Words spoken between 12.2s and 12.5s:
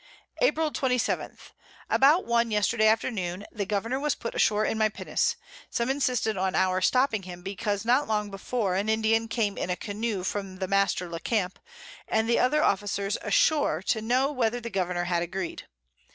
the